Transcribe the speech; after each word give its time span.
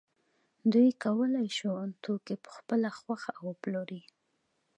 دوی 0.71 0.89
کولای 1.03 1.47
شو 1.57 1.71
توکي 2.03 2.35
په 2.43 2.49
خپله 2.57 2.89
خوښه 2.97 3.33
وپلوري 3.47 4.01